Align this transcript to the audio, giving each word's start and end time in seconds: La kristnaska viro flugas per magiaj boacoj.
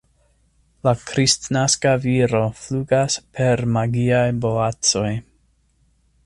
La 0.87 0.93
kristnaska 1.09 1.91
viro 2.05 2.41
flugas 2.61 3.19
per 3.37 3.63
magiaj 3.77 4.27
boacoj. 4.47 5.15